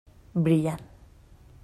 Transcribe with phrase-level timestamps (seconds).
[0.47, 0.81] Brillant.